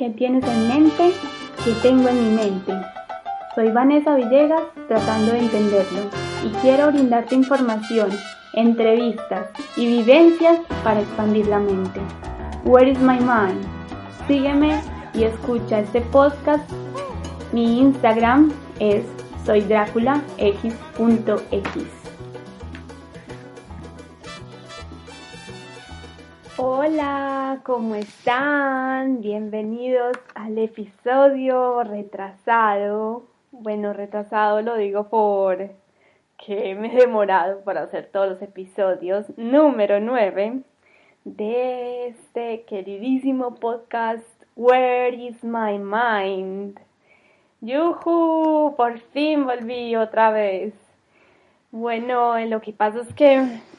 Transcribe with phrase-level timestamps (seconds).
[0.00, 1.12] ¿Qué tienes en mente?
[1.62, 2.72] ¿Qué tengo en mi mente?
[3.54, 6.00] Soy Vanessa Villegas tratando de entenderlo
[6.42, 8.08] y quiero brindarte información,
[8.54, 12.00] entrevistas y vivencias para expandir la mente.
[12.64, 13.62] Where is my mind?
[14.26, 14.80] Sígueme
[15.12, 16.64] y escucha este podcast.
[17.52, 19.04] Mi Instagram es
[19.44, 21.99] soydráculax.x.
[26.62, 29.22] Hola, ¿cómo están?
[29.22, 33.24] Bienvenidos al episodio retrasado.
[33.50, 35.70] Bueno, retrasado lo digo por
[36.36, 39.24] que me he demorado para hacer todos los episodios.
[39.38, 40.60] Número 9
[41.24, 46.78] de este queridísimo podcast Where is my mind?
[47.62, 48.74] ¡Yuhu!
[48.76, 50.89] Por fin volví otra vez.
[51.72, 53.34] Bueno, lo que pasa es que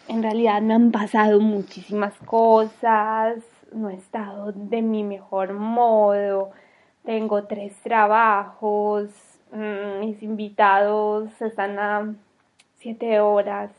[0.07, 6.51] en realidad me han pasado muchísimas cosas, no he estado de mi mejor modo,
[7.03, 9.09] tengo tres trabajos,
[9.51, 12.15] mm, mis invitados están a
[12.77, 13.71] siete horas,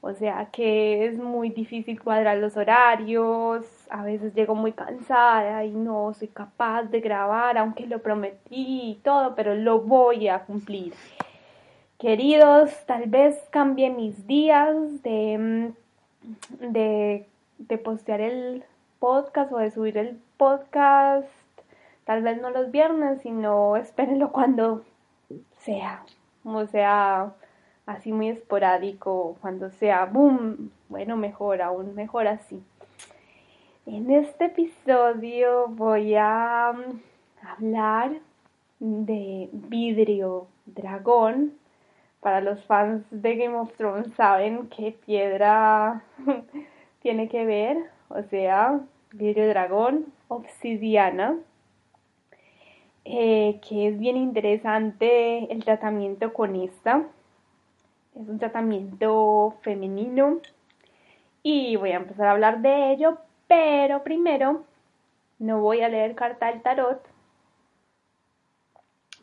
[0.00, 5.70] o sea que es muy difícil cuadrar los horarios, a veces llego muy cansada y
[5.70, 10.92] no soy capaz de grabar, aunque lo prometí y todo, pero lo voy a cumplir.
[11.98, 15.72] Queridos, tal vez cambie mis días de,
[16.60, 17.26] de,
[17.58, 18.62] de postear el
[19.00, 21.26] podcast o de subir el podcast,
[22.04, 24.84] tal vez no los viernes, sino espérenlo cuando
[25.56, 26.04] sea,
[26.44, 27.32] o sea,
[27.84, 32.62] así muy esporádico, cuando sea, boom, bueno, mejor, aún mejor así.
[33.86, 36.76] En este episodio voy a
[37.42, 38.12] hablar
[38.78, 41.57] de vidrio dragón
[42.20, 46.02] para los fans de Game of Thrones saben qué piedra
[47.02, 48.80] tiene que ver, o sea,
[49.12, 51.36] vidrio dragón, obsidiana,
[53.04, 57.04] eh, que es bien interesante el tratamiento con esta.
[58.14, 60.40] Es un tratamiento femenino
[61.42, 64.64] y voy a empezar a hablar de ello, pero primero
[65.38, 67.00] no voy a leer carta del tarot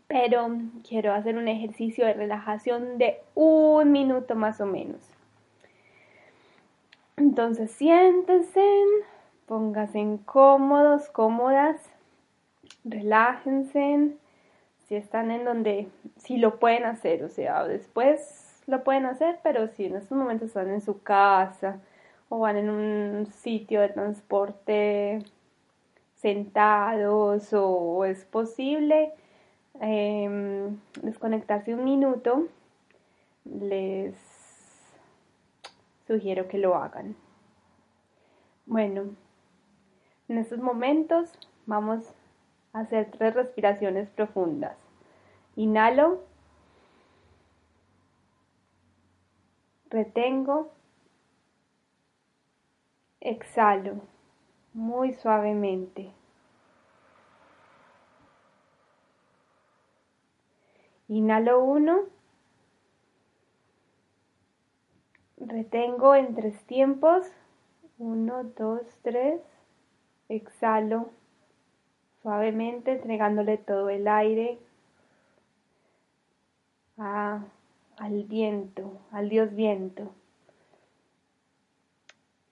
[0.07, 0.49] pero
[0.87, 5.01] quiero hacer un ejercicio de relajación de un minuto más o menos.
[7.17, 8.61] Entonces siéntense,
[9.45, 11.81] pónganse cómodos, cómodas,
[12.83, 14.11] relájense,
[14.87, 19.67] si están en donde, si lo pueden hacer, o sea, después lo pueden hacer, pero
[19.67, 21.79] si en estos momentos están en su casa
[22.29, 25.19] o van en un sitio de transporte
[26.15, 29.13] sentados o es posible,
[29.81, 32.47] Em, desconectarse un minuto,
[33.43, 34.15] les
[36.07, 37.15] sugiero que lo hagan.
[38.65, 39.15] Bueno,
[40.29, 42.13] en estos momentos vamos
[42.73, 44.77] a hacer tres respiraciones profundas.
[45.55, 46.23] Inhalo,
[49.89, 50.71] retengo,
[53.19, 54.01] exhalo
[54.73, 56.11] muy suavemente.
[61.07, 62.05] Inhalo uno.
[65.37, 67.27] Retengo en tres tiempos.
[67.99, 69.41] Uno, dos, tres.
[70.29, 71.09] Exhalo
[72.23, 74.57] suavemente, entregándole todo el aire
[76.97, 80.11] al viento, al Dios viento.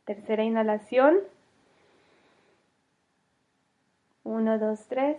[0.06, 1.18] Tercera inhalación.
[4.24, 5.18] Uno, dos, tres.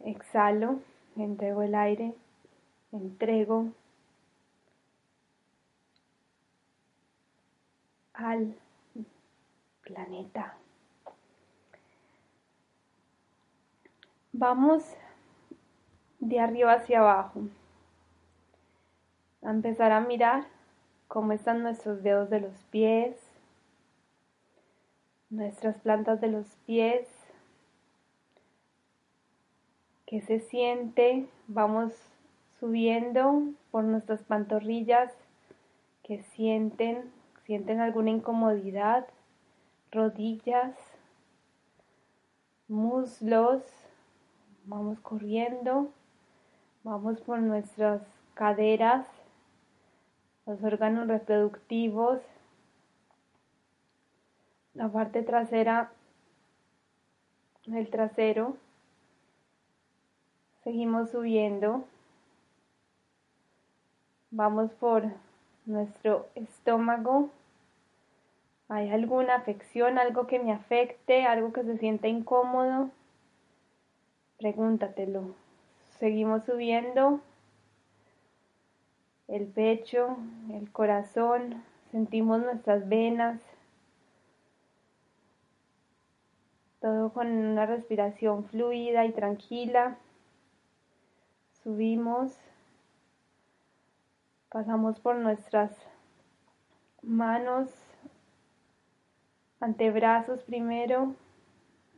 [0.00, 0.80] Exhalo,
[1.16, 2.14] entrego el aire
[2.92, 3.68] entrego
[8.14, 8.54] al
[9.82, 10.56] planeta.
[14.32, 14.84] Vamos
[16.20, 17.42] de arriba hacia abajo.
[19.42, 20.46] A empezar a mirar
[21.06, 23.16] cómo están nuestros dedos de los pies,
[25.30, 27.08] nuestras plantas de los pies,
[30.06, 31.26] qué se siente.
[31.46, 31.92] Vamos
[32.58, 35.12] subiendo por nuestras pantorrillas
[36.02, 37.12] que sienten,
[37.44, 39.06] sienten alguna incomodidad,
[39.92, 40.74] rodillas,
[42.66, 43.62] muslos,
[44.64, 45.90] vamos corriendo,
[46.84, 48.02] vamos por nuestras
[48.34, 49.06] caderas,
[50.46, 52.20] los órganos reproductivos,
[54.74, 55.92] la parte trasera
[57.66, 58.56] del trasero,
[60.64, 61.84] seguimos subiendo
[64.30, 65.04] Vamos por
[65.64, 67.30] nuestro estómago.
[68.68, 72.90] ¿Hay alguna afección, algo que me afecte, algo que se sienta incómodo?
[74.38, 75.34] Pregúntatelo.
[75.98, 77.20] Seguimos subiendo
[79.28, 80.16] el pecho,
[80.52, 83.40] el corazón, sentimos nuestras venas,
[86.80, 89.96] todo con una respiración fluida y tranquila.
[91.62, 92.38] Subimos,
[94.50, 95.70] pasamos por nuestras
[97.02, 97.70] manos,
[99.60, 101.14] antebrazos primero,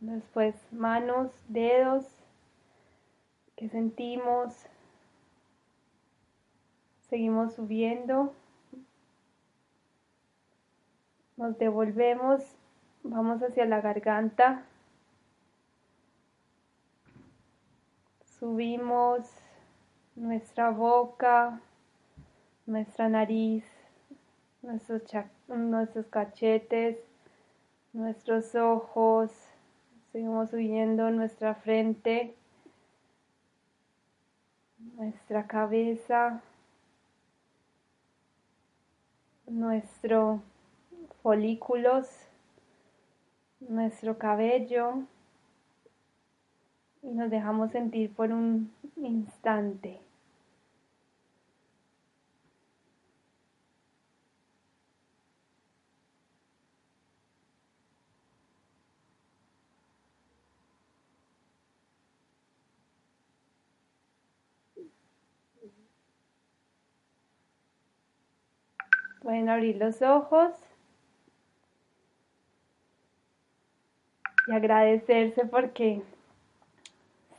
[0.01, 2.05] después manos, dedos,
[3.57, 4.67] que sentimos.
[7.09, 8.33] Seguimos subiendo.
[11.37, 12.43] Nos devolvemos,
[13.03, 14.63] vamos hacia la garganta.
[18.39, 19.31] Subimos
[20.17, 21.61] nuestra boca,
[22.71, 23.65] nuestra nariz,
[24.63, 25.03] nuestros,
[25.49, 26.99] nuestros cachetes,
[27.93, 29.33] nuestros ojos.
[30.13, 32.37] Seguimos subiendo nuestra frente,
[34.97, 36.43] nuestra cabeza,
[39.49, 40.41] nuestros
[41.25, 42.09] folículos,
[43.59, 45.03] nuestro cabello
[47.03, 50.10] y nos dejamos sentir por un instante.
[69.31, 70.51] Pueden abrir los ojos
[74.49, 76.03] y agradecerse porque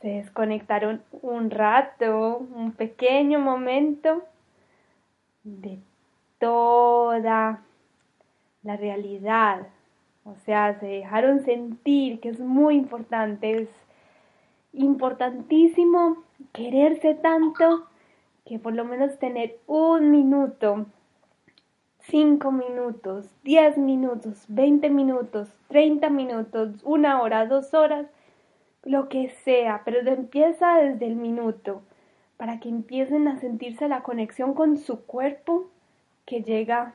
[0.00, 4.22] se desconectaron un rato, un pequeño momento
[5.44, 5.80] de
[6.38, 7.62] toda
[8.62, 9.66] la realidad.
[10.24, 13.68] O sea, se dejaron sentir, que es muy importante, es
[14.72, 16.24] importantísimo
[16.54, 17.86] quererse tanto
[18.46, 20.86] que por lo menos tener un minuto
[22.02, 28.06] 5 minutos, 10 minutos, 20 minutos, 30 minutos, una hora, dos horas,
[28.82, 31.82] lo que sea, pero empieza desde el minuto,
[32.36, 35.70] para que empiecen a sentirse la conexión con su cuerpo
[36.26, 36.94] que llega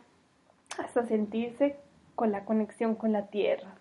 [0.78, 1.78] hasta sentirse
[2.16, 3.76] con la conexión con la tierra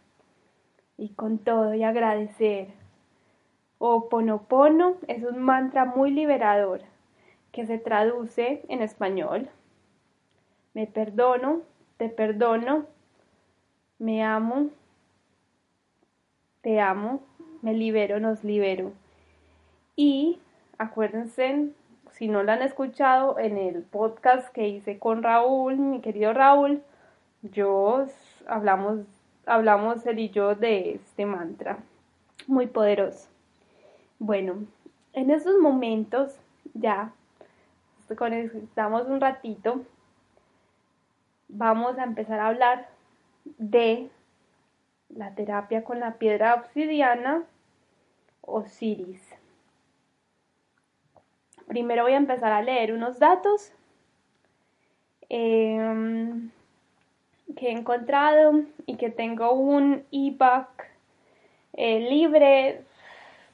[0.96, 2.69] y con todo y agradecer.
[3.79, 6.82] Oponopono es un mantra muy liberador
[7.50, 9.50] que se traduce en español
[10.76, 11.62] me perdono,
[11.96, 12.84] te perdono,
[13.99, 14.69] me amo,
[16.61, 17.23] te amo,
[17.62, 18.93] me libero, nos libero.
[19.96, 20.38] Y
[20.76, 21.70] acuérdense,
[22.11, 26.82] si no lo han escuchado, en el podcast que hice con Raúl, mi querido Raúl,
[27.40, 28.05] yo
[28.46, 28.99] hablamos,
[29.46, 31.79] hablamos él y yo de este mantra
[32.46, 33.29] muy poderoso.
[34.19, 34.67] Bueno,
[35.14, 36.37] en esos momentos
[36.75, 37.12] ya
[38.14, 39.81] conectamos un ratito
[41.48, 42.88] vamos a empezar a hablar
[43.58, 44.10] de
[45.08, 47.44] la terapia con la piedra obsidiana
[48.40, 49.22] Osiris.
[51.66, 53.72] Primero voy a empezar a leer unos datos
[55.28, 56.50] em,
[57.56, 60.69] que he encontrado y que tengo un ebook
[61.72, 62.82] eh, libre.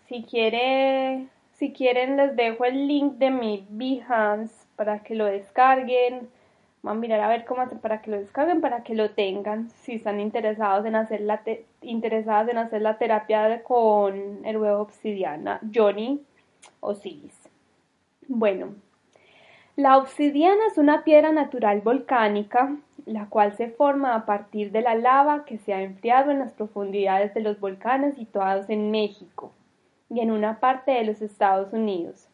[0.09, 6.29] Si, quiere, si quieren les dejo el link de mi Behance para que lo descarguen
[6.83, 9.71] Van a mirar a ver cómo hacer para que lo descarguen, para que lo tengan,
[9.71, 11.41] si están interesados en hacer la
[11.81, 16.21] interesadas en hacer la terapia con el huevo obsidiana, Johnny
[16.81, 17.49] Osiris.
[18.27, 18.75] Bueno,
[19.77, 24.95] la obsidiana es una piedra natural volcánica, la cual se forma a partir de la
[24.95, 29.53] lava que se ha enfriado en las profundidades de los volcanes situados en México
[30.11, 32.29] y en una parte de los Estados Unidos.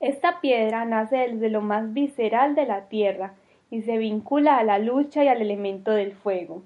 [0.00, 3.34] Esta piedra nace desde lo más visceral de la tierra
[3.70, 6.62] y se vincula a la lucha y al elemento del fuego.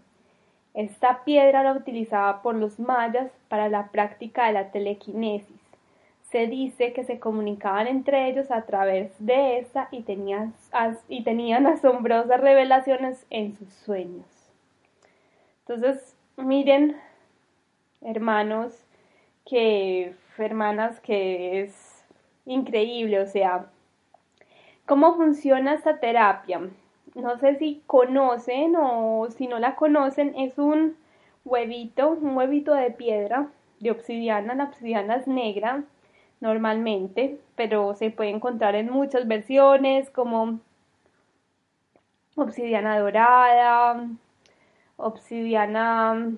[0.75, 5.57] Esta piedra la utilizaba por los mayas para la práctica de la telequinesis.
[6.31, 10.55] Se dice que se comunicaban entre ellos a través de esta y tenían,
[11.09, 14.27] y tenían asombrosas revelaciones en sus sueños.
[15.67, 16.97] Entonces, miren,
[18.01, 18.85] hermanos,
[19.45, 21.90] que hermanas, que es
[22.51, 23.67] increíble, o sea,
[24.87, 26.61] ¿cómo funciona esta terapia?
[27.15, 30.97] No sé si conocen o si no la conocen, es un
[31.45, 35.85] huevito, un huevito de piedra, de obsidiana, la obsidiana es negra
[36.41, 40.59] normalmente, pero se puede encontrar en muchas versiones como
[42.37, 44.09] obsidiana dorada,
[44.97, 46.33] obsidiana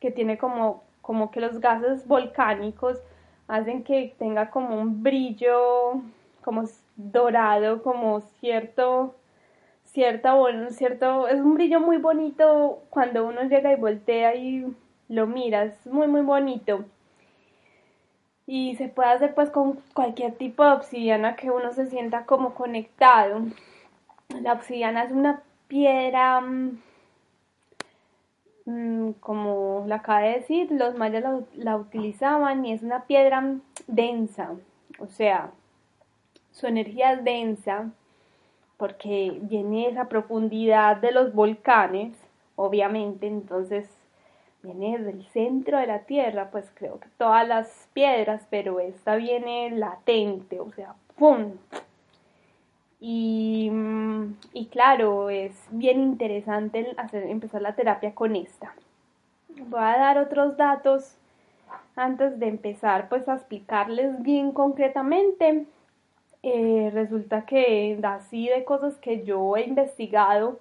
[0.00, 3.00] que tiene como, como que los gases volcánicos
[3.48, 6.02] hacen que tenga como un brillo,
[6.42, 6.64] como
[6.96, 9.14] dorado, como cierto,
[9.84, 14.66] cierta, bueno, cierto, es un brillo muy bonito cuando uno llega y voltea y
[15.08, 16.84] lo mira, es muy, muy bonito.
[18.46, 22.54] Y se puede hacer pues con cualquier tipo de obsidiana que uno se sienta como
[22.54, 23.40] conectado.
[24.42, 26.78] La obsidiana es una piedra, mm,
[29.20, 33.56] como la acaba de decir, los mayas la, la utilizaban y es una piedra
[33.86, 34.52] densa,
[34.98, 35.50] o sea,
[36.50, 37.90] su energía es densa
[38.76, 42.16] porque viene esa profundidad de los volcanes,
[42.56, 43.88] obviamente, entonces
[44.62, 49.70] viene del centro de la tierra, pues creo que todas las piedras, pero esta viene
[49.70, 51.52] latente, o sea, ¡pum!
[53.06, 53.70] Y,
[54.54, 58.72] y claro, es bien interesante hacer, empezar la terapia con esta.
[59.68, 61.14] Voy a dar otros datos
[61.96, 65.66] antes de empezar pues a explicarles bien concretamente.
[66.42, 70.58] Eh, resulta que así de cosas que yo he investigado,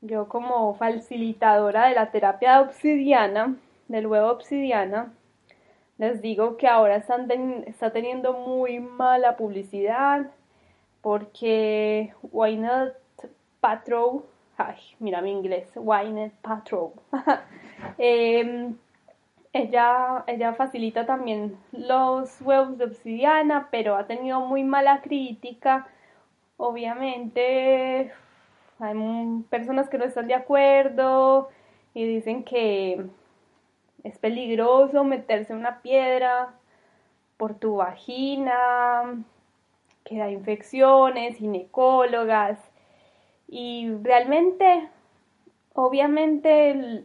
[0.00, 3.54] yo como facilitadora de la terapia obsidiana,
[3.88, 5.12] del huevo obsidiana,
[5.98, 7.30] les digo que ahora están
[7.66, 10.30] está teniendo muy mala publicidad
[11.00, 12.96] porque Wynette
[13.60, 14.22] Patrol,
[14.56, 16.92] ay, mira mi inglés, Wynette Patrol,
[17.98, 18.76] em,
[19.52, 25.88] ella, ella facilita también los huevos de obsidiana, pero ha tenido muy mala crítica.
[26.56, 28.12] Obviamente
[28.78, 28.94] hay
[29.50, 31.48] personas que no están de acuerdo
[31.94, 33.06] y dicen que
[34.04, 36.54] es peligroso meterse una piedra
[37.36, 39.24] por tu vagina,
[40.08, 42.58] que da infecciones, ginecólogas.
[43.46, 44.88] Y realmente,
[45.74, 47.04] obviamente,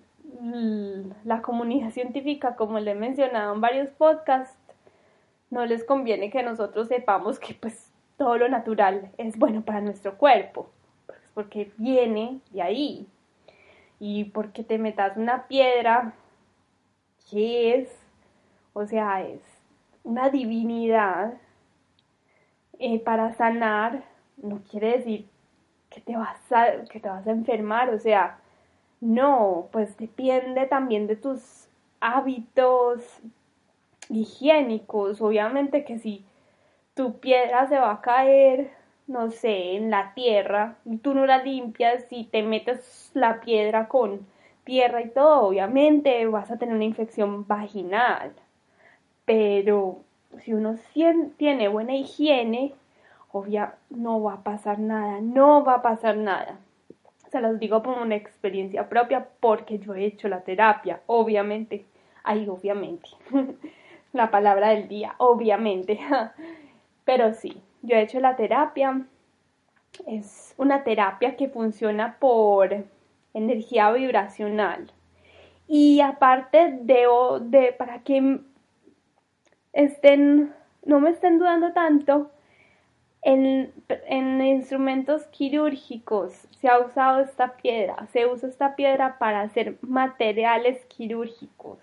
[1.26, 4.58] la comunidad científica, como le he mencionado en varios podcasts,
[5.50, 10.18] no les conviene que nosotros sepamos que pues todo lo natural es bueno para nuestro
[10.18, 10.70] cuerpo,
[11.06, 13.08] pues, porque viene de ahí.
[14.00, 16.14] Y porque te metas una piedra,
[17.30, 17.90] que es,
[18.74, 19.42] o sea, es
[20.04, 21.34] una divinidad
[22.80, 24.04] eh, para sanar,
[24.38, 25.28] no quiere decir
[25.90, 28.40] que te vas a, que te vas a enfermar, o sea,
[29.02, 31.68] no, pues depende también de tus
[32.00, 33.02] hábitos
[34.10, 35.22] higiénicos.
[35.22, 36.26] Obviamente que si
[36.94, 38.72] tu piedra se va a caer,
[39.08, 43.88] no sé, en la tierra y tú no la limpias y te metes la piedra
[43.88, 44.26] con
[44.64, 48.34] tierra y todo, obviamente vas a tener una infección vaginal.
[49.26, 50.00] Pero
[50.40, 50.76] si uno
[51.38, 52.74] tiene buena higiene,
[53.32, 56.60] obvia no va a pasar nada, no va a pasar nada
[57.34, 61.84] se los digo por una experiencia propia porque yo he hecho la terapia, obviamente.
[62.24, 63.10] Ay, obviamente.
[64.14, 66.00] la palabra del día, obviamente.
[67.06, 69.02] Pero sí, yo he hecho la terapia.
[70.06, 72.86] Es una terapia que funciona por
[73.34, 74.92] energía vibracional.
[75.68, 77.08] Y aparte de,
[77.42, 78.42] de para que
[79.74, 80.54] estén,
[80.86, 82.32] no me estén dudando tanto,
[83.24, 90.84] en, instrumentos quirúrgicos se ha usado esta piedra, se usa esta piedra para hacer materiales
[90.86, 91.80] quirúrgicos,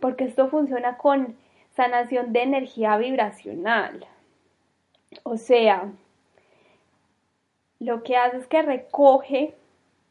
[0.00, 1.36] porque esto funciona con
[1.74, 4.06] sanación de energía vibracional.
[5.22, 5.90] O sea,
[7.78, 9.54] lo que hace es que recoge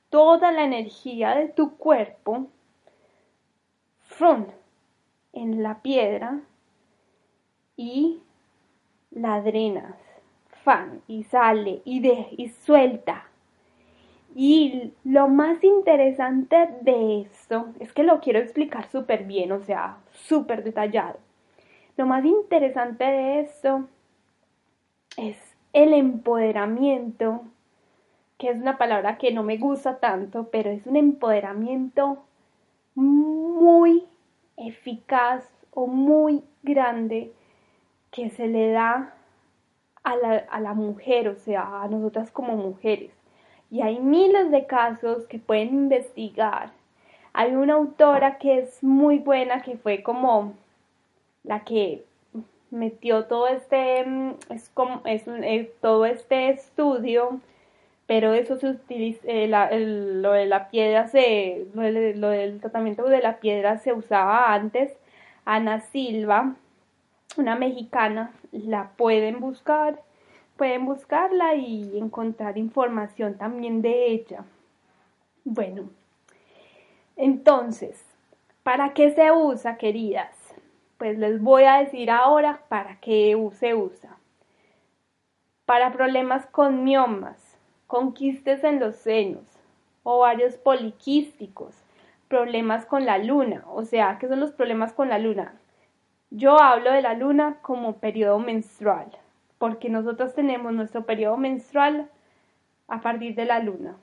[0.10, 2.48] toda la energía de tu cuerpo
[5.34, 6.40] en la piedra
[7.76, 8.20] y
[9.12, 9.96] la drenas
[10.64, 13.26] fan y sale y, de, y suelta.
[14.36, 19.98] Y lo más interesante de esto es que lo quiero explicar súper bien, o sea,
[20.12, 21.20] súper detallado.
[21.98, 23.88] Lo más interesante de esto
[25.18, 25.38] es
[25.74, 27.44] el empoderamiento,
[28.40, 32.24] que es una palabra que no me gusta tanto, pero es un empoderamiento
[32.96, 34.06] muy
[34.58, 37.34] eficaz o muy grande
[38.14, 39.14] que se le da
[40.04, 43.12] a la, a la mujer, o sea, a nosotras como mujeres.
[43.70, 46.72] Y hay miles de casos que pueden investigar.
[47.34, 50.54] Hay una autora que es muy buena, que fue como
[51.44, 52.06] la que
[52.74, 55.26] metió todo este, mm, es como, es,
[55.82, 57.40] todo este estudio,
[58.08, 63.40] pero eso se utiliza, eh, lo de la piedra se, lo, del tratamiento de la
[63.40, 64.94] piedra se usaba antes.
[65.46, 66.56] Ana Silva,
[67.38, 70.02] una mexicana, la pueden buscar,
[70.58, 74.46] pueden buscarla y encontrar información también de ella.
[75.44, 75.90] Bueno,
[77.16, 78.04] entonces,
[78.64, 80.44] ¿para qué se usa, queridas?
[81.04, 84.18] pues les voy a decir ahora para qué se usa.
[85.66, 89.44] Para problemas con miomas, con quistes en los senos,
[90.04, 91.76] ovarios poliquísticos,
[92.30, 93.66] problemas con la luna.
[93.68, 95.54] O sea, ¿qué son los problemas con la luna?
[96.36, 99.06] Yo hablo de la luna como periodo menstrual,
[99.60, 102.10] porque nosotros tenemos nuestro periodo menstrual
[102.88, 103.98] a partir de la luna.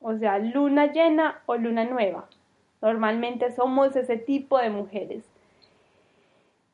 [0.00, 2.26] O sea, luna llena o luna nueva.
[2.80, 5.22] Normalmente somos ese tipo de mujeres.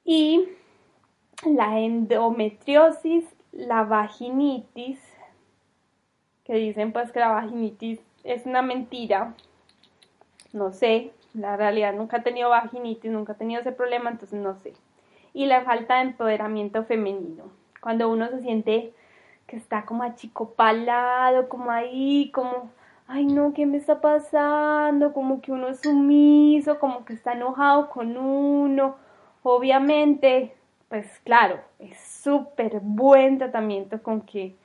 [0.05, 0.49] Y
[1.45, 5.01] la endometriosis, la vaginitis,
[6.45, 9.35] que dicen pues que la vaginitis es una mentira.
[10.53, 14.55] No sé, la realidad nunca he tenido vaginitis, nunca he tenido ese problema, entonces no
[14.63, 14.73] sé.
[15.33, 17.45] Y la falta de empoderamiento femenino.
[17.81, 18.93] Cuando uno se siente
[19.47, 22.71] que está como achicopalado, como ahí, como,
[23.07, 25.13] ay no, ¿qué me está pasando?
[25.13, 28.97] Como que uno es sumiso, como que está enojado con uno.
[29.43, 30.55] Obviamente,
[30.89, 34.57] pues claro, es súper buen tratamiento con que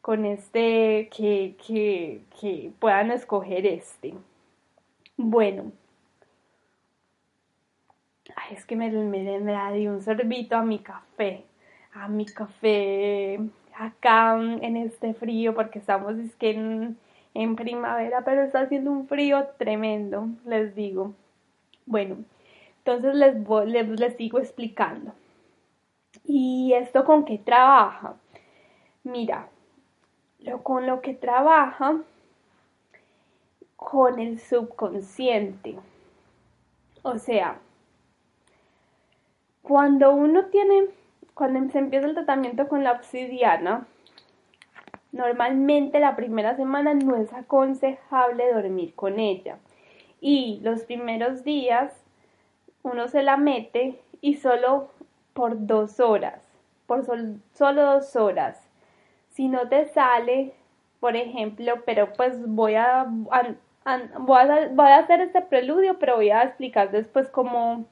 [0.00, 4.14] con este que, que, que puedan escoger este.
[5.16, 5.72] Bueno,
[8.40, 11.44] Ay, es que me, me, me di un sorbito a mi café,
[11.92, 13.40] a mi café
[13.74, 16.50] acá en este frío, porque estamos es que
[17.34, 21.14] en, primavera, pero está haciendo un frío tremendo, les digo.
[21.86, 22.18] Bueno,
[22.78, 25.12] entonces les, les, les sigo explicando.
[26.24, 28.14] ¿Y esto con qué trabaja?
[29.02, 29.48] Mira,
[30.40, 32.02] lo con lo que trabaja
[33.76, 35.76] con el subconsciente.
[37.02, 37.58] O sea,
[39.68, 40.86] cuando uno tiene,
[41.34, 43.86] cuando se empieza el tratamiento con la obsidiana,
[45.12, 49.58] normalmente la primera semana no es aconsejable dormir con ella.
[50.22, 51.92] Y los primeros días
[52.82, 54.88] uno se la mete y solo
[55.34, 56.42] por dos horas,
[56.86, 58.66] por solo dos horas.
[59.28, 60.54] Si no te sale,
[60.98, 64.38] por ejemplo, pero pues voy a, voy
[64.88, 67.84] a, hacer este preludio, pero voy a explicar después cómo,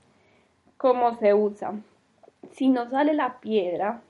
[0.77, 1.75] cómo se usa.
[2.53, 4.03] Si no sale la piedra,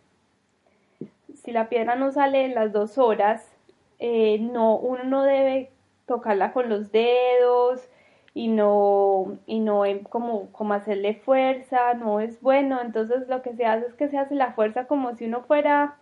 [1.34, 3.52] si la piedra no sale en las dos horas,
[3.98, 5.70] eh, no, uno no debe
[6.06, 7.88] tocarla con los dedos
[8.34, 12.80] y no, y no como, como hacerle fuerza, no es bueno.
[12.80, 15.96] Entonces lo que se hace es que se hace la fuerza como si uno fuera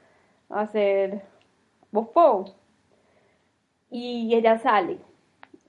[0.50, 1.22] a hacer
[1.92, 2.46] bofo.
[3.90, 4.98] Y ella sale.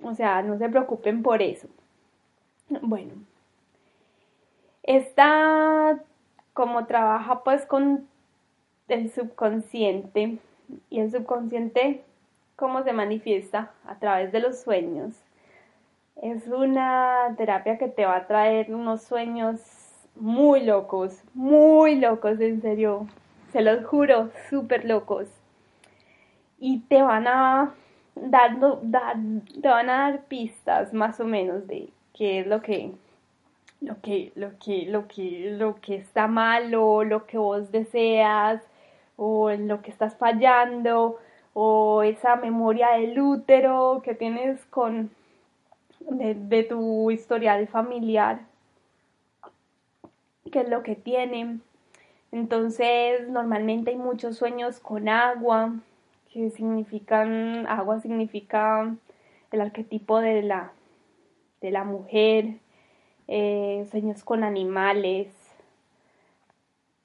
[0.02, 1.68] O sea, no se preocupen por eso.
[2.82, 3.14] Bueno,
[4.86, 6.00] esta,
[6.54, 8.08] como trabaja pues con
[8.88, 10.38] el subconsciente,
[10.90, 12.04] y el subconsciente,
[12.56, 13.72] ¿cómo se manifiesta?
[13.86, 15.14] A través de los sueños.
[16.22, 19.60] Es una terapia que te va a traer unos sueños
[20.16, 23.08] muy locos, muy locos, en serio,
[23.52, 25.28] se los juro, súper locos.
[26.58, 27.74] Y te van a
[28.16, 29.18] dar, dar,
[29.62, 32.92] te van a dar pistas más o menos de qué es lo que
[33.86, 38.62] lo que, lo que, lo que, lo que está mal lo que vos deseas
[39.16, 41.20] o en lo que estás fallando
[41.54, 45.12] o esa memoria del útero que tienes con
[46.00, 48.42] de, tu historial familiar
[50.52, 51.60] que es lo que tiene.
[52.32, 55.74] Entonces normalmente hay muchos sueños con agua
[56.32, 58.96] que significan agua significa
[59.52, 60.72] el arquetipo de la
[61.62, 62.60] de la mujer
[63.28, 65.28] eh, sueños con animales.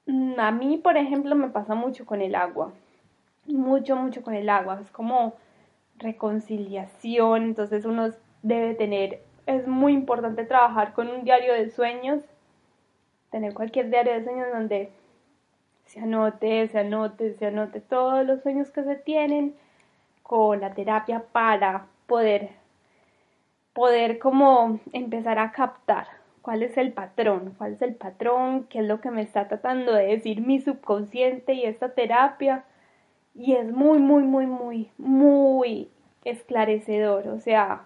[0.05, 2.71] Mm, a mí, por ejemplo, me pasa mucho con el agua.
[3.47, 4.79] Mucho, mucho con el agua.
[4.81, 5.33] Es como
[5.97, 7.43] reconciliación.
[7.43, 8.09] Entonces uno
[8.43, 12.23] debe tener, es muy importante trabajar con un diario de sueños.
[13.31, 14.91] Tener cualquier diario de sueños donde
[15.85, 19.55] se anote, se anote, se anote todos los sueños que se tienen
[20.23, 22.60] con la terapia para poder
[23.73, 26.07] poder como empezar a captar
[26.41, 29.93] cuál es el patrón, cuál es el patrón, qué es lo que me está tratando
[29.93, 32.65] de decir mi subconsciente y esta terapia.
[33.33, 35.89] Y es muy, muy, muy, muy, muy
[36.25, 37.27] esclarecedor.
[37.29, 37.85] O sea,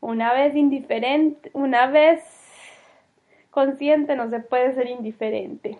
[0.00, 2.22] una vez indiferente, una vez
[3.50, 5.78] consciente no se puede ser indiferente.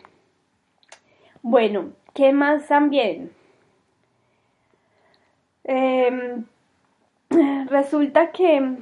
[1.42, 3.30] Bueno, ¿qué más también?
[5.64, 6.44] Em,
[7.68, 8.78] resulta que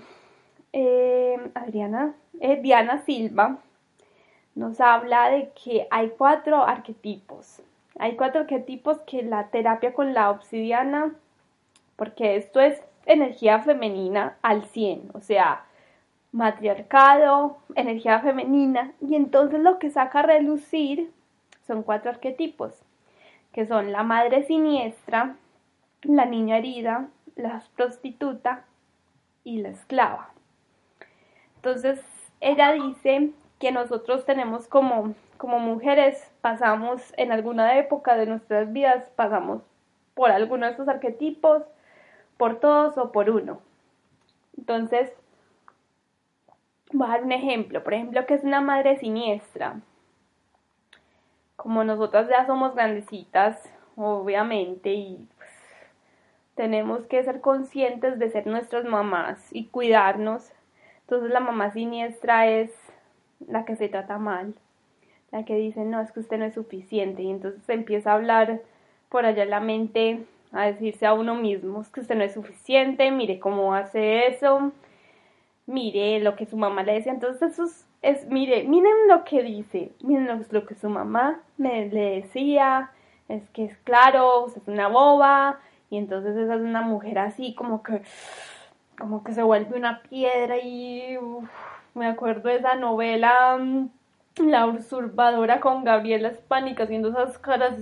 [0.77, 3.59] eh, Adriana, eh, Diana Silva
[4.57, 7.63] nos habla de que hay cuatro arquetipos.
[7.97, 11.15] Hay cuatro arquetipos que la terapia con la obsidiana,
[11.95, 15.65] porque esto es energía femenina al 100, o sea,
[16.33, 21.13] matriarcado, energía femenina, y entonces lo que saca a relucir
[21.69, 22.83] son cuatro arquetipos,
[23.53, 25.37] que son la madre siniestra,
[26.03, 28.65] la niña herida, la prostituta
[29.45, 30.34] y la esclava.
[31.64, 31.98] Entonces,
[32.42, 39.09] ella dice que nosotros tenemos como, como mujeres, pasamos en alguna época de nuestras vidas,
[39.16, 39.62] pasamos
[40.12, 41.62] por alguno de estos arquetipos,
[42.37, 43.62] por todos o por uno.
[44.59, 45.11] Entonces,
[46.92, 47.83] voy a dar un ejemplo.
[47.83, 49.81] Por ejemplo, que es una madre siniestra.
[51.57, 55.50] Como nosotras ya somos grandecitas, obviamente, y pues,
[56.57, 60.53] tenemos que ser conscientes de ser nuestras mamás y cuidarnos.
[61.05, 62.71] Entonces la mamá siniestra es
[63.47, 64.55] la que se trata mal,
[65.31, 67.23] la que dice, no, es que usted no es suficiente.
[67.23, 68.62] Y entonces empieza a hablar
[69.09, 72.35] por allá en la mente, a decirse a uno mismo, es que usted no es
[72.35, 74.73] suficiente, mire cómo hace eso,
[75.67, 77.12] mire lo que su mamá le decía.
[77.12, 77.64] Entonces eso
[78.03, 82.93] es, mire, miren lo que dice, miren lo, lo, que su mamá me le decía,
[83.29, 87.55] es que es claro, usted es una boba, y entonces esa es una mujer así
[87.55, 88.03] como que,
[88.98, 91.16] como que se vuelve una piedra y
[91.94, 93.88] me acuerdo de esa novela mm,
[94.46, 97.74] La usurpadora con Gabriela Spanik haciendo esas caras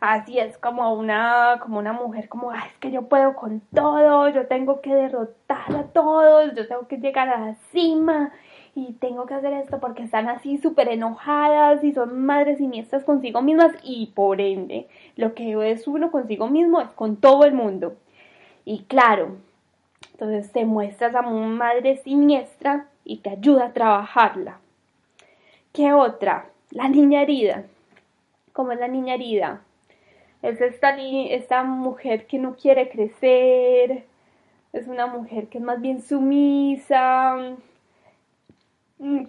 [0.00, 4.46] así es como una como una mujer como es que yo puedo con todo yo
[4.46, 8.30] tengo que derrotar a todos yo tengo que llegar a la cima
[8.74, 13.40] y tengo que hacer esto porque están así súper enojadas y son madres siniestras consigo
[13.40, 17.96] mismas y por ende lo que es uno consigo mismo es con todo el mundo
[18.64, 19.36] y claro
[20.14, 24.60] entonces te muestras a madre siniestra y te ayuda a trabajarla.
[25.72, 26.50] ¿Qué otra?
[26.70, 27.64] La niña herida.
[28.52, 29.62] ¿Cómo es la niña herida?
[30.40, 34.04] Es esta, esta mujer que no quiere crecer,
[34.72, 37.56] es una mujer que es más bien sumisa,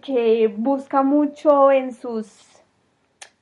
[0.03, 2.61] que busca mucho en sus,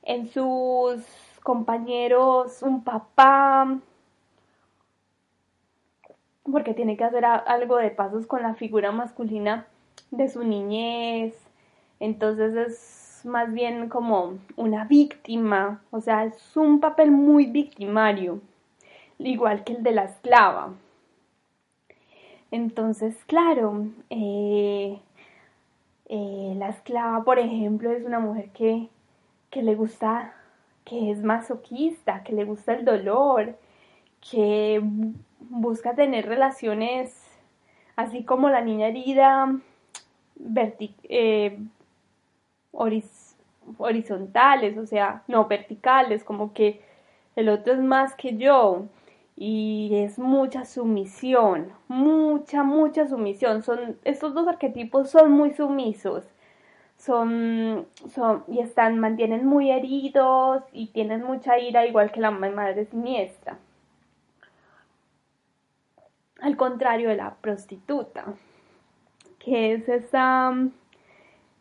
[0.02, 1.04] en sus
[1.42, 3.78] compañeros un papá,
[6.50, 9.66] porque tiene que hacer algo de pasos con la figura masculina
[10.10, 11.34] de su niñez.
[12.00, 18.40] Entonces es más bien como una víctima, o sea, es un papel muy victimario,
[19.18, 20.74] igual que el de la esclava.
[22.50, 25.00] Entonces, claro, eh,
[26.06, 28.88] eh, la esclava, por ejemplo, es una mujer que,
[29.50, 30.34] que le gusta,
[30.84, 33.56] que es masoquista, que le gusta el dolor,
[34.20, 34.82] que
[35.54, 37.14] busca tener relaciones
[37.96, 39.54] así como la niña herida
[41.08, 41.58] eh,
[43.78, 46.82] horizontales, o sea, no verticales, como que
[47.36, 48.86] el otro es más que yo
[49.36, 53.62] y es mucha sumisión, mucha, mucha sumisión.
[53.62, 56.24] Son, estos dos arquetipos son muy sumisos.
[56.96, 62.86] Son, son, y están, mantienen muy heridos y tienen mucha ira, igual que la madre
[62.86, 63.58] siniestra
[66.44, 68.34] al contrario de la prostituta,
[69.38, 70.52] que es esa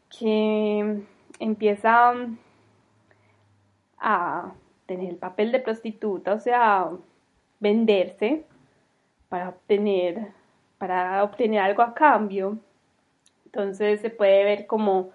[0.09, 1.01] que
[1.39, 2.13] empieza
[3.97, 4.51] a
[4.85, 6.89] tener el papel de prostituta, o sea,
[7.61, 8.43] venderse
[9.29, 10.33] para obtener
[10.77, 12.57] para obtener algo a cambio.
[13.45, 15.11] Entonces se puede ver como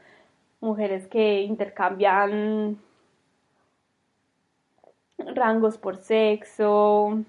[0.60, 2.78] mujeres que intercambian
[5.18, 7.22] rangos por sexo,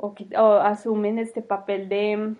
[0.00, 2.34] o, asumen este papel de,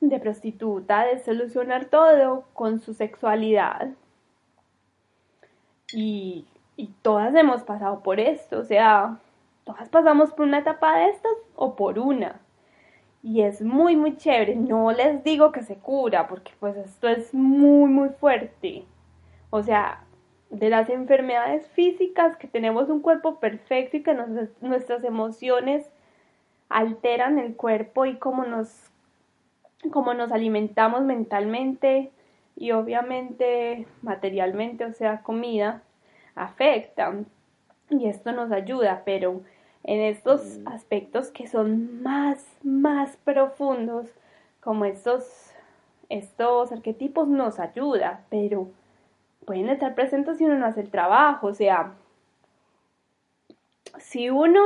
[0.00, 3.90] de prostituta, de solucionar todo con su sexualidad.
[5.92, 9.18] Y, y todas hemos pasado por esto, o sea,
[9.64, 12.40] todas pasamos por una etapa de estas o por una.
[13.22, 14.56] Y es muy, muy chévere.
[14.56, 18.86] No les digo que se cura, porque pues esto es muy, muy fuerte.
[19.50, 20.04] O sea,
[20.50, 24.16] de las enfermedades físicas, que tenemos un cuerpo perfecto y que
[24.60, 25.88] nuestras emociones
[26.68, 28.90] alteran el cuerpo y cómo nos,
[29.92, 32.10] cómo nos alimentamos mentalmente
[32.56, 35.82] y obviamente materialmente, o sea, comida,
[36.34, 37.14] afecta.
[37.88, 39.42] Y esto nos ayuda, pero
[39.84, 40.68] en estos mm.
[40.68, 44.06] aspectos que son más, más profundos,
[44.60, 45.52] como estos,
[46.08, 48.68] estos arquetipos nos ayuda, pero
[49.44, 51.94] pueden estar presentes si uno no hace el trabajo, o sea,
[53.98, 54.60] si uno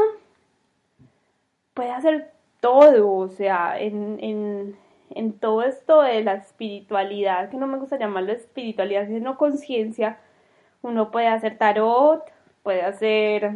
[1.75, 4.77] puede hacer todo, o sea, en, en,
[5.11, 10.19] en todo esto de la espiritualidad, que no me gusta llamarlo espiritualidad, sino conciencia,
[10.83, 12.23] uno puede hacer tarot,
[12.63, 13.53] puede hacer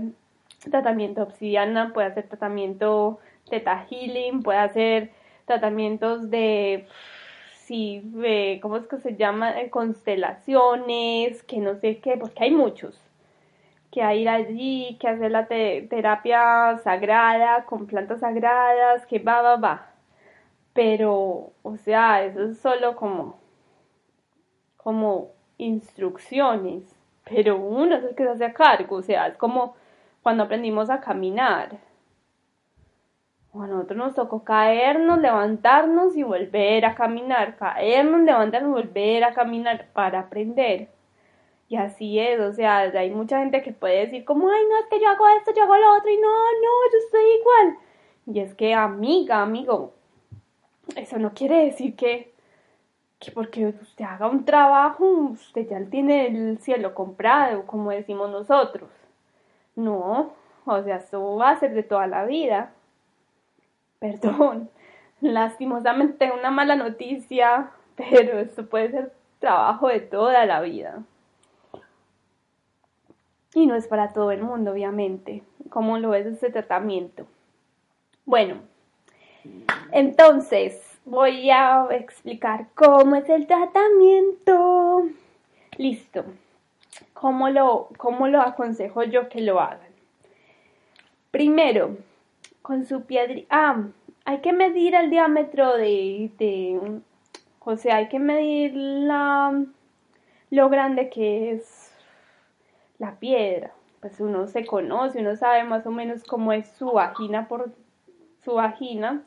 [0.71, 5.11] tratamiento obsidiana, puede hacer tratamiento teta healing, puede hacer
[5.47, 6.87] tratamientos de,
[7.69, 9.55] sí, de, ¿cómo es que se llama?
[9.71, 13.01] Constelaciones, que no sé qué, porque hay muchos.
[13.93, 19.57] Que hay ir allí, que hacer la terapia sagrada, con plantas sagradas, que va, va,
[19.57, 19.87] va.
[20.75, 23.39] Pero, o sea, eso es solo como,
[24.77, 26.85] como instrucciones,
[27.25, 29.75] pero uno es el que se hace a cargo, o sea, es como
[30.23, 31.79] cuando aprendimos a caminar.
[33.63, 39.89] A nosotros nos tocó caernos, levantarnos y volver a caminar, caernos, levantarnos volver a caminar
[39.93, 40.89] para aprender.
[41.69, 44.87] Y así es, o sea, hay mucha gente que puede decir como, ay, no, es
[44.87, 47.79] que yo hago esto, yo hago lo otro y no, no, yo estoy igual.
[48.27, 49.93] Y es que, amiga, amigo,
[50.97, 52.33] eso no quiere decir que,
[53.19, 58.89] que porque usted haga un trabajo, usted ya tiene el cielo comprado, como decimos nosotros.
[59.77, 60.33] No,
[60.65, 62.73] o sea, esto va a ser de toda la vida.
[63.99, 64.71] Perdón,
[65.21, 71.03] lastimosamente una mala noticia, pero esto puede ser trabajo de toda la vida.
[73.55, 77.27] Y no es para todo el mundo, obviamente, como lo es este tratamiento.
[78.25, 78.57] Bueno,
[79.91, 85.09] entonces, voy a explicar cómo es el tratamiento.
[85.79, 86.25] Listo.
[87.15, 89.89] ¿Cómo lo, cómo lo aconsejo yo que lo hagan?
[91.31, 91.97] Primero,
[92.69, 93.41] con su piedra.
[93.49, 93.83] Ah,
[94.27, 97.01] hay que medir el diámetro de, de.
[97.61, 99.65] O sea, hay que medir la,
[100.51, 101.91] lo grande que es
[102.99, 103.73] la piedra.
[104.01, 107.73] Pues uno se conoce, uno sabe más o menos cómo es su vagina por
[108.45, 109.23] su vagina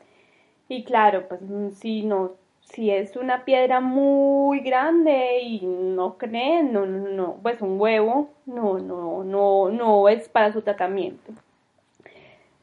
[0.68, 6.72] y claro, pues mm, si no, si es una piedra muy grande y no creen,
[6.72, 11.32] no, no, no, pues un huevo, no, no, no, no es para su tratamiento.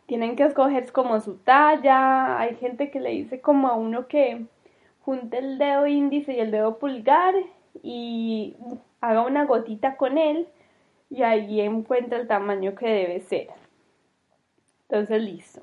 [0.10, 2.40] Tienen que escoger como su talla.
[2.40, 4.44] Hay gente que le dice como a uno que
[5.02, 7.36] junte el dedo índice y el dedo pulgar
[7.84, 8.56] y
[9.02, 10.48] haga una gotita con él
[11.12, 13.50] y ahí encuentra el tamaño que debe ser.
[14.90, 15.62] Entonces, listo.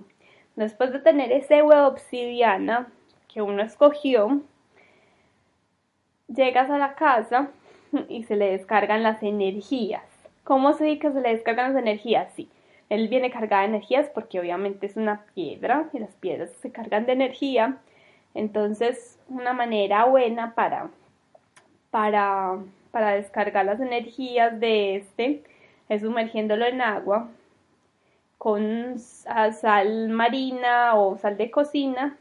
[0.54, 2.86] Después de tener ese huevo obsidiana
[3.26, 4.42] que uno escogió,
[6.28, 7.48] llegas a la casa
[8.08, 10.04] y se le descargan las energías.
[10.44, 12.32] ¿Cómo se dice que se le descargan las energías?
[12.34, 12.48] Sí,
[12.88, 17.06] él viene cargada de energías porque obviamente es una piedra y las piedras se cargan
[17.06, 17.78] de energía.
[18.34, 20.90] Entonces, una manera buena para,
[21.90, 22.58] para,
[22.90, 25.42] para descargar las energías de este
[25.88, 27.28] es sumergiéndolo en agua
[28.38, 32.16] con sal marina o sal de cocina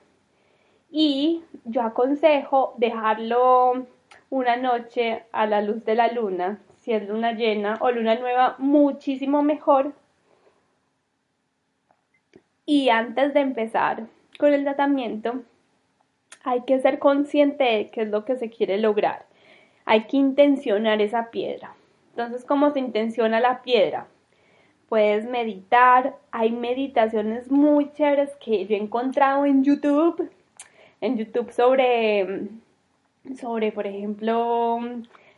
[0.90, 3.86] y yo aconsejo dejarlo
[4.30, 8.56] una noche a la luz de la luna, si es luna llena o luna nueva,
[8.60, 9.94] muchísimo mejor.
[12.66, 14.08] Y antes de empezar
[14.40, 15.44] con el tratamiento,
[16.44, 19.26] hay que ser consciente de qué es lo que se quiere lograr.
[19.86, 21.76] Hay que intencionar esa piedra.
[22.12, 24.08] Entonces, ¿cómo se intenciona la piedra?
[24.88, 26.16] puedes meditar.
[26.32, 30.30] Hay meditaciones muy chéveres que yo he encontrado en YouTube.
[31.02, 32.48] En YouTube sobre,
[33.40, 34.80] sobre por ejemplo,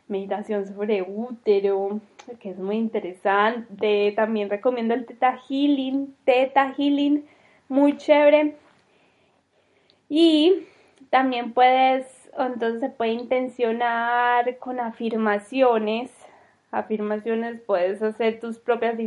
[0.08, 2.00] meditación sobre útero,
[2.40, 4.14] que es muy interesante.
[4.16, 7.26] También recomiendo el Teta Healing, Teta Healing,
[7.70, 8.56] muy chévere.
[10.10, 10.68] Y
[11.10, 16.12] también puedes, entonces se puede intencionar con afirmaciones
[16.72, 18.98] afirmaciones, puedes hacer tus propias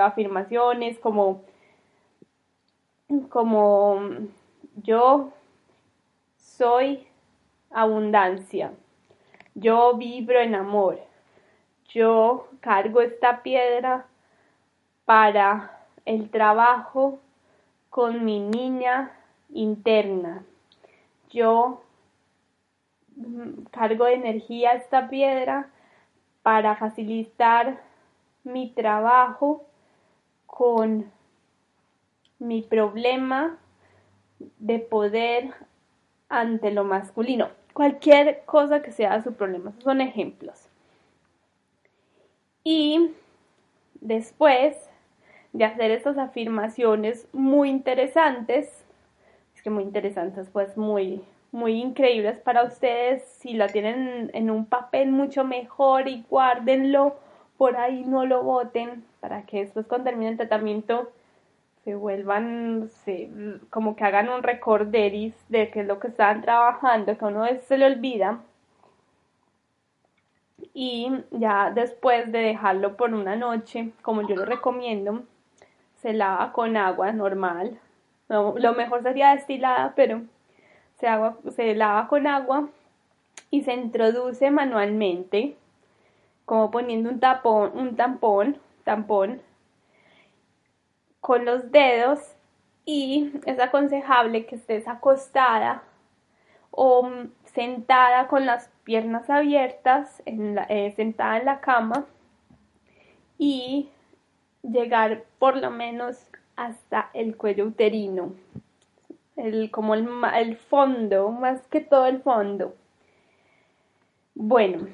[0.00, 1.42] afirmaciones como,
[3.28, 4.00] como
[4.82, 5.32] yo
[6.36, 7.06] soy
[7.70, 8.72] abundancia,
[9.54, 11.00] yo vibro en amor,
[11.88, 14.06] yo cargo esta piedra
[15.04, 17.20] para el trabajo
[17.88, 19.12] con mi niña
[19.50, 20.44] interna.
[21.30, 21.82] Yo
[23.16, 25.70] mm, cargo de energía esta piedra
[26.42, 27.80] para facilitar
[28.44, 29.66] mi trabajo
[30.46, 31.10] con
[32.38, 33.58] mi problema
[34.58, 35.52] de poder
[36.28, 37.59] ante lo masculino.
[37.80, 39.72] Cualquier cosa que sea su problema.
[39.78, 40.68] son ejemplos.
[42.62, 43.12] Y
[44.02, 44.76] después
[45.54, 48.84] de hacer estas afirmaciones muy interesantes,
[49.54, 53.22] es que muy interesantes, pues muy, muy increíbles para ustedes.
[53.38, 57.16] Si la tienen en un papel mucho mejor y guárdenlo
[57.56, 61.10] por ahí, no lo boten para que después cuando termine el tratamiento
[61.84, 63.30] se vuelvan, se,
[63.70, 67.78] como que hagan un recorderis de qué es lo que están trabajando, que uno se
[67.78, 68.40] le olvida.
[70.74, 75.22] Y ya después de dejarlo por una noche, como yo lo recomiendo,
[75.96, 77.78] se lava con agua normal,
[78.28, 80.22] lo mejor sería destilada, pero
[80.98, 82.68] se, agua, se lava con agua
[83.50, 85.56] y se introduce manualmente,
[86.44, 89.40] como poniendo un tapón, un tampón, tampón
[91.20, 92.20] con los dedos
[92.84, 95.82] y es aconsejable que estés acostada
[96.70, 97.10] o
[97.44, 102.06] sentada con las piernas abiertas, eh, sentada en la cama
[103.38, 103.88] y
[104.62, 108.34] llegar por lo menos hasta el cuello uterino,
[109.36, 112.74] el, como el, el fondo, más que todo el fondo.
[114.34, 114.88] Bueno,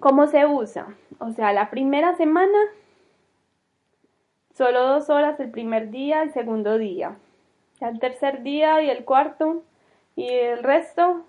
[0.00, 0.94] ¿cómo se usa?
[1.18, 2.58] O sea, la primera semana,
[4.54, 7.16] solo dos horas el primer día, el segundo día.
[7.80, 9.62] El tercer día y el cuarto
[10.16, 11.24] y el resto,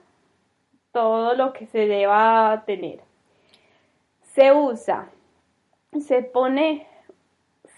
[0.91, 3.01] todo lo que se deba tener.
[4.21, 5.09] Se usa,
[5.99, 6.87] se pone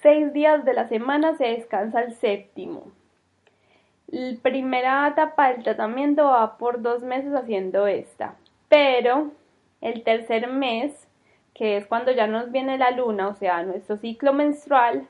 [0.01, 2.91] seis días de la semana, se descansa el séptimo.
[4.07, 8.35] La primera etapa del tratamiento va por dos meses haciendo esta,
[8.69, 9.31] pero
[9.81, 11.07] el tercer mes,
[11.53, 15.07] que es cuando ya nos viene la luna, o sea, nuestro ciclo menstrual,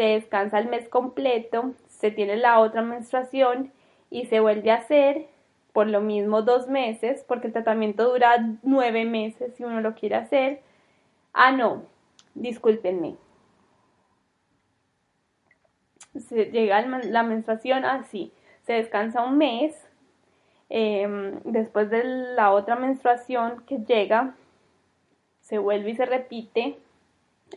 [0.00, 3.70] se descansa el mes completo, se tiene la otra menstruación
[4.08, 5.26] y se vuelve a hacer
[5.74, 10.14] por lo mismo dos meses, porque el tratamiento dura nueve meses si uno lo quiere
[10.14, 10.62] hacer.
[11.34, 11.82] Ah, no,
[12.34, 13.16] discúlpenme.
[16.18, 18.32] Se llega la menstruación así,
[18.62, 19.86] se descansa un mes,
[20.70, 24.34] em, después de la otra menstruación que llega,
[25.40, 26.78] se vuelve y se repite,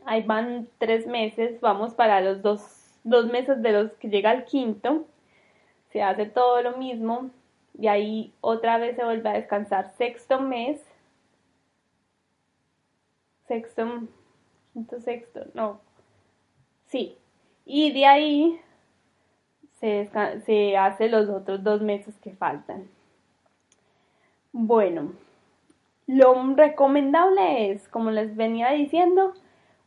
[0.06, 2.62] ahí van tres meses, vamos para los dos,
[3.04, 5.06] dos meses de los que llega al quinto,
[5.92, 7.30] se hace todo lo mismo,
[7.78, 9.94] y ahí otra vez se vuelve a descansar.
[9.98, 10.82] Sexto mes,
[13.48, 14.04] sexto,
[14.74, 15.80] quinto, sexto, no,
[16.88, 17.18] sí,
[17.66, 18.62] y de ahí
[19.80, 20.10] se,
[20.46, 22.88] se hace los otros dos meses que faltan.
[24.52, 25.14] Bueno,
[26.06, 29.34] lo recomendable es, como les venía diciendo,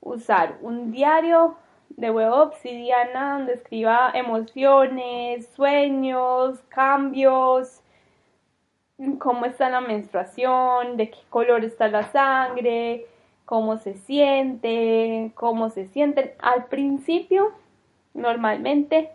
[0.00, 1.56] usar un diario
[1.90, 7.80] de huevo obsidiana donde escriba emociones, sueños, cambios,
[9.18, 13.06] cómo está la menstruación, de qué color está la sangre,
[13.44, 16.32] cómo se siente, cómo se sienten.
[16.38, 17.52] Al principio,
[18.14, 19.10] normalmente,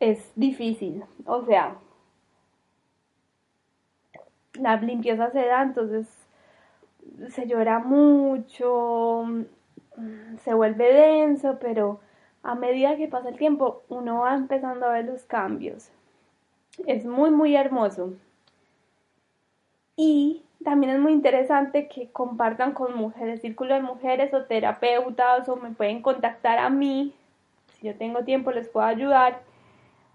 [0.00, 1.76] es difícil, o sea,
[4.54, 6.06] la limpieza se da, entonces
[7.30, 9.24] se llora mucho,
[10.44, 12.00] se vuelve denso, pero
[12.42, 15.90] a medida que pasa el tiempo uno va empezando a ver los cambios.
[16.86, 18.14] Es muy, muy hermoso.
[19.96, 25.56] Y también es muy interesante que compartan con mujeres, círculo de mujeres o terapeutas o
[25.56, 27.14] me pueden contactar a mí.
[27.72, 29.40] Si yo tengo tiempo les puedo ayudar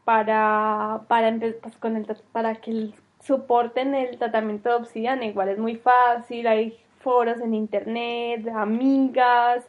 [0.06, 5.26] para, para, pues, con el, para que soporten el tratamiento de obsidiana.
[5.26, 9.66] Igual es muy fácil, hay foros en internet, amigas,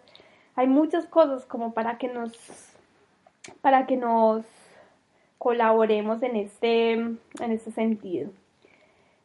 [0.57, 2.33] hay muchas cosas como para que nos
[3.61, 4.47] para que nos
[5.38, 8.31] colaboremos en este en este sentido.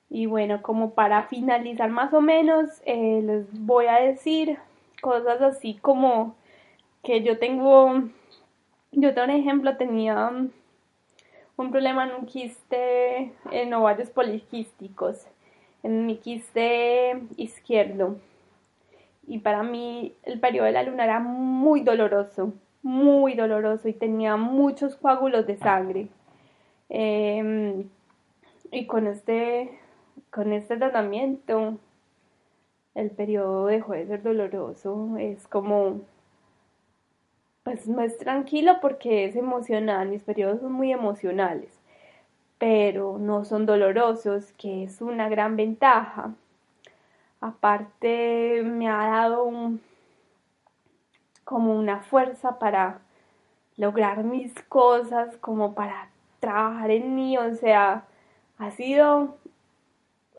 [0.10, 4.58] Y bueno como para finalizar más o menos eh, les voy a decir
[5.02, 6.36] cosas así como
[7.04, 8.04] que yo tengo
[8.92, 10.32] yo un ejemplo tenía
[11.58, 15.28] un problema en un quiste en ovarios poliquísticos
[15.84, 18.18] en mi quiste izquierdo.
[19.28, 24.36] Y para mí el periodo de la luna era muy doloroso, muy doloroso y tenía
[24.38, 26.08] muchos coágulos de sangre.
[26.90, 27.90] Em,
[28.72, 29.80] y con este,
[30.32, 31.78] con este tratamiento
[32.96, 36.02] el periodo dejó de ser doloroso, es como,
[37.64, 41.79] pues no es tranquilo porque es emocional, mis periodos son muy emocionales,
[42.60, 46.34] pero no son dolorosos, que es una gran ventaja.
[47.42, 49.52] Aparte me ha dado
[51.46, 53.00] como una fuerza para
[53.78, 56.10] lograr mis cosas, como para
[56.42, 58.04] trabajar en mí, o sea,
[58.58, 59.38] ha sido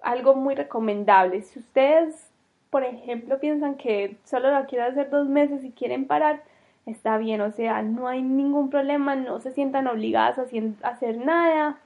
[0.03, 1.43] algo muy recomendable.
[1.43, 2.31] Si ustedes,
[2.71, 6.43] por ejemplo, piensan que solo lo quieren hacer dos meses y quieren parar,
[6.87, 11.79] está bien, o sea, no hay ningún problema, no se sientan obligadas a hacer nada.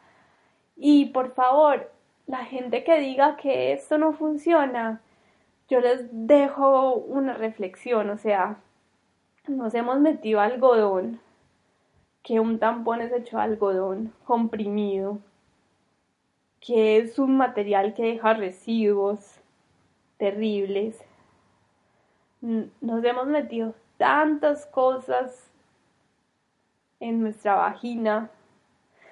[0.77, 1.91] Y por favor,
[2.27, 5.01] la gente que diga que esto no funciona,
[5.69, 8.59] yo les dejo una reflexión, o sea,
[9.47, 11.21] nos hemos metido algodón,
[12.23, 15.19] que un tampón es hecho de algodón comprimido,
[16.61, 19.41] que es un material que deja residuos
[20.17, 20.99] terribles.
[22.41, 25.51] Nos hemos metido tantas cosas
[27.01, 28.31] en nuestra vagina.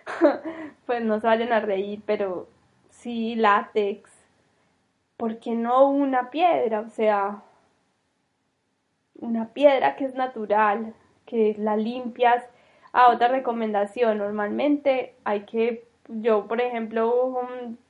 [0.86, 2.48] pues no se a reír, pero
[2.90, 4.10] sí látex.
[5.16, 6.80] ¿Por qué no una piedra?
[6.80, 7.42] O sea,
[9.20, 10.94] una piedra que es natural,
[11.26, 12.44] que la limpias.
[12.92, 17.40] Ah, otra recomendación, normalmente hay que, yo por ejemplo,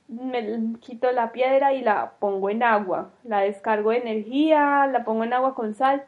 [0.07, 5.23] me quito la piedra y la pongo en agua, la descargo de energía, la pongo
[5.23, 6.03] en agua con sal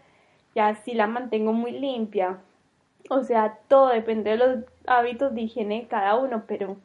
[0.54, 2.38] y así la mantengo muy limpia.
[3.10, 6.78] O sea, todo depende de los hábitos de higiene de cada uno, pero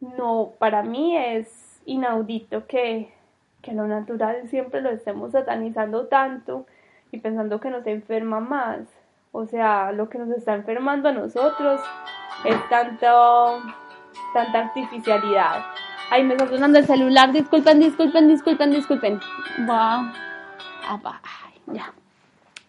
[0.00, 3.12] no, para mí es inaudito que,
[3.60, 6.66] que lo natural siempre lo estemos satanizando tanto
[7.10, 8.80] y pensando que nos enferma más.
[9.32, 11.80] O sea, lo que nos está enfermando a nosotros
[12.44, 13.62] es tanto,
[14.34, 15.64] tanta artificialidad.
[16.10, 17.32] Ay, me está sonando el celular.
[17.32, 19.20] Disculpen, disculpen, disculpen, disculpen.
[19.66, 20.12] Wow.
[20.86, 21.94] Ay, ya.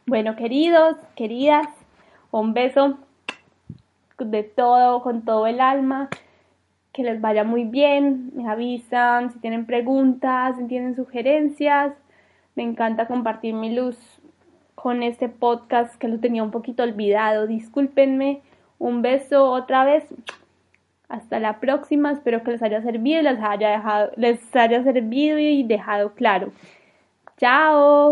[0.05, 1.67] Bueno, queridos, queridas,
[2.39, 2.97] un beso
[4.19, 6.09] de todo, con todo el alma.
[6.91, 8.31] Que les vaya muy bien.
[8.35, 11.93] Me avisan si tienen preguntas, si tienen sugerencias.
[12.55, 13.97] Me encanta compartir mi luz
[14.75, 17.47] con este podcast que lo tenía un poquito olvidado.
[17.47, 18.41] Discúlpenme.
[18.79, 20.03] Un beso otra vez.
[21.09, 25.63] Hasta la próxima, espero que les haya servido, les haya dejado, les haya servido y
[25.63, 26.51] dejado claro.
[27.37, 28.11] Chao.